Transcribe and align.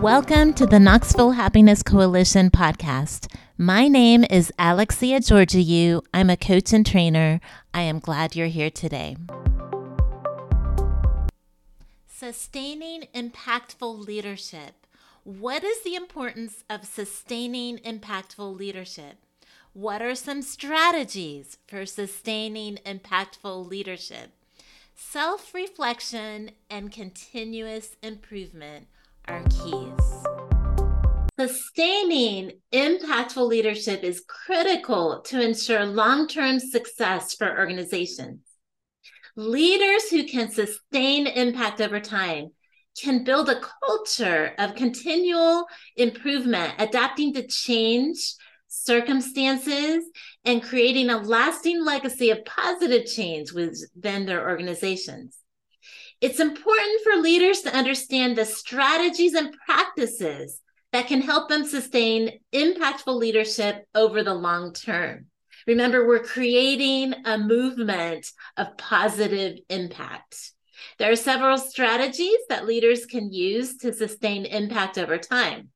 Welcome 0.00 0.54
to 0.54 0.64
the 0.64 0.80
Knoxville 0.80 1.32
Happiness 1.32 1.82
Coalition 1.82 2.48
podcast. 2.48 3.30
My 3.58 3.86
name 3.86 4.24
is 4.30 4.50
Alexia 4.58 5.20
Georgiou. 5.20 6.00
I'm 6.14 6.30
a 6.30 6.38
coach 6.38 6.72
and 6.72 6.86
trainer. 6.86 7.38
I 7.74 7.82
am 7.82 7.98
glad 7.98 8.34
you're 8.34 8.46
here 8.46 8.70
today. 8.70 9.18
Sustaining 12.06 13.08
impactful 13.14 14.06
leadership. 14.06 14.86
What 15.24 15.62
is 15.62 15.82
the 15.82 15.96
importance 15.96 16.64
of 16.70 16.86
sustaining 16.86 17.76
impactful 17.80 18.58
leadership? 18.58 19.18
What 19.74 20.00
are 20.00 20.14
some 20.14 20.40
strategies 20.40 21.58
for 21.68 21.84
sustaining 21.84 22.78
impactful 22.86 23.68
leadership? 23.68 24.30
Self 24.94 25.52
reflection 25.52 26.52
and 26.70 26.90
continuous 26.90 27.96
improvement 28.02 28.86
are 29.28 29.42
keys. 29.44 30.20
Sustaining 31.38 32.52
impactful 32.72 33.48
leadership 33.48 34.04
is 34.04 34.24
critical 34.26 35.22
to 35.22 35.40
ensure 35.40 35.86
long 35.86 36.28
term 36.28 36.58
success 36.58 37.34
for 37.34 37.58
organizations. 37.58 38.40
Leaders 39.36 40.10
who 40.10 40.24
can 40.24 40.50
sustain 40.50 41.26
impact 41.26 41.80
over 41.80 41.98
time 41.98 42.50
can 43.00 43.24
build 43.24 43.48
a 43.48 43.60
culture 43.82 44.52
of 44.58 44.74
continual 44.74 45.66
improvement, 45.96 46.74
adapting 46.78 47.32
to 47.34 47.46
change 47.46 48.34
circumstances, 48.68 50.04
and 50.44 50.62
creating 50.62 51.10
a 51.10 51.18
lasting 51.18 51.84
legacy 51.84 52.30
of 52.30 52.44
positive 52.44 53.06
change 53.06 53.52
within 53.52 54.26
their 54.26 54.48
organizations. 54.48 55.39
It's 56.20 56.40
important 56.40 57.00
for 57.02 57.16
leaders 57.16 57.62
to 57.62 57.74
understand 57.74 58.36
the 58.36 58.44
strategies 58.44 59.34
and 59.34 59.56
practices 59.64 60.60
that 60.92 61.06
can 61.06 61.22
help 61.22 61.48
them 61.48 61.64
sustain 61.64 62.40
impactful 62.52 63.16
leadership 63.16 63.86
over 63.94 64.22
the 64.22 64.34
long 64.34 64.74
term. 64.74 65.26
Remember, 65.66 66.06
we're 66.06 66.22
creating 66.22 67.14
a 67.24 67.38
movement 67.38 68.30
of 68.56 68.76
positive 68.76 69.58
impact. 69.68 70.52
There 70.98 71.10
are 71.10 71.16
several 71.16 71.56
strategies 71.56 72.38
that 72.48 72.66
leaders 72.66 73.06
can 73.06 73.32
use 73.32 73.78
to 73.78 73.92
sustain 73.92 74.44
impact 74.44 74.98
over 74.98 75.16
time. 75.16 75.68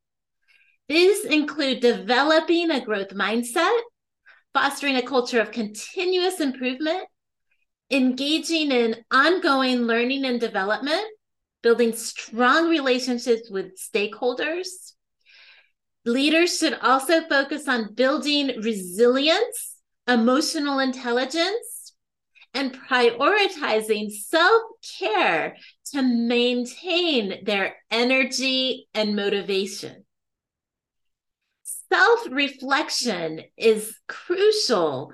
These 0.89 1.25
include 1.25 1.81
developing 1.81 2.71
a 2.71 2.85
growth 2.85 3.11
mindset, 3.11 3.79
fostering 4.53 4.97
a 4.97 5.03
culture 5.03 5.41
of 5.41 5.53
continuous 5.53 6.41
improvement, 6.41 7.07
engaging 7.91 8.73
in 8.73 9.05
ongoing 9.11 9.83
learning 9.83 10.25
and 10.25 10.41
development, 10.41 11.05
building 11.63 11.93
strong 11.93 12.69
relationships 12.69 13.51
with 13.51 13.79
stakeholders. 13.79 14.93
Leaders 16.05 16.59
should 16.59 16.75
also 16.83 17.23
focus 17.29 17.67
on 17.67 17.95
building 17.95 18.61
resilience, 18.61 19.77
emotional 20.07 20.79
intelligence, 20.79 21.95
and 22.53 22.73
prioritizing 22.89 24.11
self 24.11 24.63
care 24.99 25.57
to 25.93 26.03
maintain 26.03 27.45
their 27.45 27.77
energy 27.91 28.87
and 28.95 29.17
motivation. 29.17 30.05
Self 31.93 32.21
reflection 32.31 33.43
is 33.57 33.97
crucial 34.09 35.13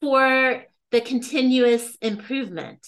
for 0.00 0.64
the 0.90 1.00
continuous 1.00 1.96
improvement. 2.00 2.86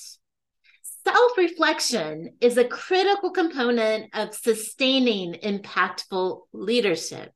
Self 1.07 1.39
reflection 1.39 2.35
is 2.41 2.59
a 2.59 2.65
critical 2.65 3.31
component 3.31 4.15
of 4.15 4.35
sustaining 4.35 5.35
impactful 5.35 6.43
leadership. 6.53 7.33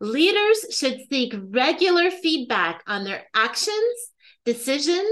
Leaders 0.00 0.66
should 0.70 1.00
seek 1.08 1.34
regular 1.50 2.10
feedback 2.10 2.82
on 2.86 3.04
their 3.04 3.24
actions, 3.34 4.12
decisions, 4.44 5.06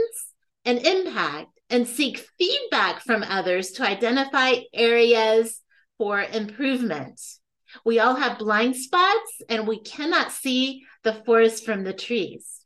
and 0.65 0.78
impact, 0.78 1.59
and 1.71 1.87
seek 1.87 2.27
feedback 2.38 3.03
from 3.03 3.22
others 3.22 3.72
to 3.72 3.82
identify 3.82 4.54
areas 4.72 5.60
for 5.98 6.22
improvement. 6.22 7.21
We 7.84 7.98
all 7.98 8.15
have 8.15 8.38
blind 8.38 8.77
spots, 8.77 9.43
and 9.48 9.66
we 9.66 9.81
cannot 9.81 10.32
see 10.32 10.84
the 11.03 11.15
forest 11.27 11.65
from 11.65 11.84
the 11.84 11.93
trees. 11.93 12.63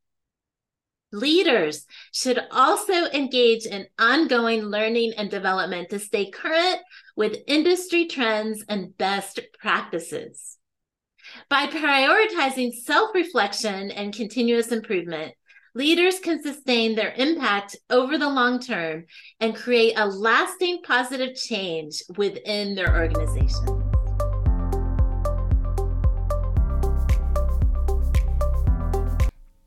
Leaders 1.10 1.86
should 2.12 2.38
also 2.50 3.06
engage 3.06 3.64
in 3.64 3.86
ongoing 3.98 4.64
learning 4.64 5.14
and 5.16 5.30
development 5.30 5.88
to 5.88 5.98
stay 5.98 6.30
current 6.30 6.80
with 7.16 7.38
industry 7.46 8.06
trends 8.06 8.62
and 8.68 8.96
best 8.98 9.40
practices. 9.58 10.58
By 11.48 11.66
prioritizing 11.66 12.72
self 12.72 13.14
reflection 13.14 13.90
and 13.90 14.14
continuous 14.14 14.70
improvement, 14.70 15.32
leaders 15.74 16.18
can 16.20 16.42
sustain 16.42 16.94
their 16.94 17.14
impact 17.16 17.76
over 17.88 18.18
the 18.18 18.28
long 18.28 18.60
term 18.60 19.06
and 19.40 19.56
create 19.56 19.94
a 19.96 20.06
lasting 20.06 20.82
positive 20.82 21.34
change 21.36 22.02
within 22.16 22.74
their 22.74 22.94
organization. 22.94 23.77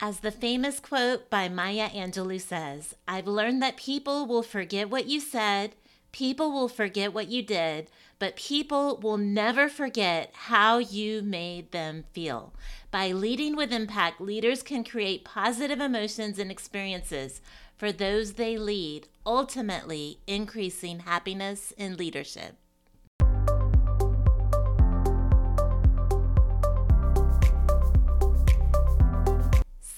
As 0.04 0.22
the 0.22 0.32
famous 0.32 0.80
quote 0.80 1.30
by 1.30 1.48
Maya 1.48 1.88
Angelou 1.90 2.42
says, 2.42 2.96
I've 3.08 3.28
learned 3.28 3.62
that 3.62 3.78
people 3.78 4.26
will 4.26 4.42
forget 4.42 4.90
what 4.90 5.06
you 5.06 5.20
said, 5.20 5.76
people 6.12 6.52
will 6.52 6.68
forget 6.68 7.14
what 7.14 7.28
you 7.28 7.44
did, 7.44 7.88
but 8.18 8.36
people 8.36 8.98
will 8.98 9.18
never 9.18 9.70
forget 9.70 10.32
how 10.34 10.80
you 10.80 11.22
made 11.22 11.72
them 11.72 12.06
feel. 12.14 12.52
By 12.90 13.12
leading 13.12 13.56
with 13.56 13.72
impact, 13.72 14.20
leaders 14.20 14.64
can 14.64 14.84
create 14.84 15.24
positive 15.24 15.80
emotions 15.80 16.40
and 16.40 16.50
experiences 16.50 17.40
for 17.78 17.92
those 17.92 18.34
they 18.34 18.58
lead, 18.58 19.08
ultimately 19.24 20.18
increasing 20.26 21.02
happiness 21.02 21.74
in 21.78 21.96
leadership. 21.96 22.56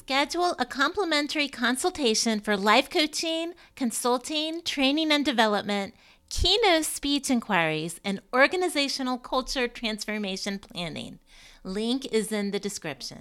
Schedule 0.06 0.54
a 0.60 0.66
complimentary 0.66 1.48
consultation 1.48 2.42
for 2.42 2.58
life 2.58 2.90
coaching, 2.90 3.54
consulting, 3.78 4.62
training 4.64 5.14
and 5.14 5.24
development, 5.24 5.94
keynote 6.30 6.84
speech 6.84 7.30
inquiries, 7.30 8.02
and 8.04 8.20
organizational 8.34 9.18
culture 9.18 9.70
transformation 9.70 10.60
planning. 10.60 11.20
Link 11.64 12.06
is 12.12 12.34
in 12.34 12.52
the 12.52 12.60
description. 12.60 13.20